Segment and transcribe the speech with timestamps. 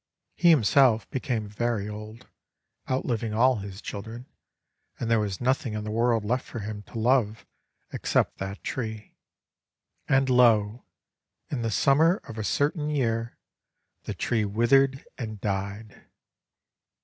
[0.35, 2.27] He himself became very old,—
[2.89, 4.25] outliving all his children;
[4.99, 7.45] and there was nothing in the world left for him to love
[7.93, 9.13] except that tree.
[10.09, 10.85] And lo!
[11.51, 13.37] in the summer of a certain year,
[14.05, 16.03] the tree withered and died!